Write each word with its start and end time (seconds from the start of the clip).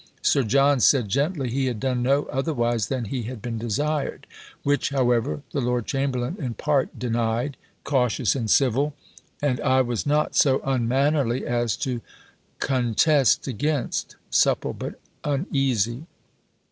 Sir 0.23 0.41
John 0.41 0.79
said 0.79 1.09
gently, 1.09 1.47
he 1.51 1.67
had 1.67 1.79
done 1.79 2.01
no 2.01 2.23
otherwise 2.31 2.87
than 2.87 3.05
he 3.05 3.21
had 3.29 3.39
been 3.39 3.59
desired; 3.59 4.25
which 4.63 4.89
however 4.89 5.43
the 5.51 5.61
lord 5.61 5.85
chamberlain, 5.85 6.37
in 6.39 6.55
part, 6.55 6.97
denied, 6.97 7.55
(cautious 7.83 8.33
and 8.33 8.49
civil!) 8.49 8.95
"and 9.43 9.59
I 9.59 9.81
was 9.81 10.07
not 10.07 10.35
so 10.35 10.59
unmannerly 10.65 11.45
as 11.45 11.77
to 11.85 12.01
contest 12.57 13.45
against," 13.47 14.15
(supple, 14.31 14.73
but 14.73 14.99
uneasy!) 15.23 16.07